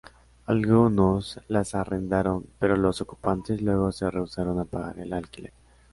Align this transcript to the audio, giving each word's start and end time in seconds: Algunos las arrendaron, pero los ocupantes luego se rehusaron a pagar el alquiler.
Algunos 0.47 1.39
las 1.47 1.75
arrendaron, 1.75 2.47
pero 2.57 2.75
los 2.75 3.01
ocupantes 3.01 3.61
luego 3.61 3.91
se 3.91 4.09
rehusaron 4.09 4.57
a 4.57 4.65
pagar 4.65 4.97
el 4.97 5.13
alquiler. 5.13 5.53